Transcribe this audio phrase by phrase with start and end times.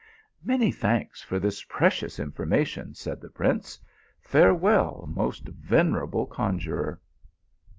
[0.53, 3.79] "Many thanks for this precious information" said the prince.
[4.19, 6.99] "Farewell, most venerable conjuror."